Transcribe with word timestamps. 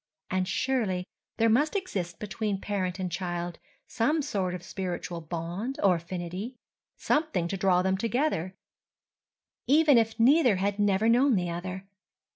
And 0.31 0.47
surely 0.47 1.05
there 1.37 1.47
must 1.47 1.75
exist 1.75 2.17
between 2.19 2.59
parent 2.59 2.97
and 2.97 3.11
child 3.11 3.59
some 3.85 4.23
sort 4.23 4.55
of 4.55 4.63
spiritual 4.63 5.21
bond 5.21 5.79
or 5.83 5.93
affinity, 5.97 6.57
something 6.97 7.47
to 7.49 7.55
draw 7.57 7.83
them 7.83 7.97
together—even 7.99 9.97
if 9.99 10.19
neither 10.19 10.55
had 10.55 10.79
never 10.79 11.07
known 11.07 11.35
the 11.35 11.51
other. 11.51 11.85